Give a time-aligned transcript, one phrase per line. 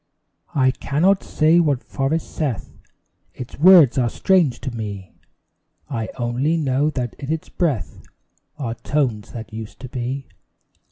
[0.55, 2.75] I cannot say what forest saith
[3.35, 5.13] Its words are strange to me:
[5.91, 8.01] I only know that in its breath
[8.57, 10.25] Are tones that used to be.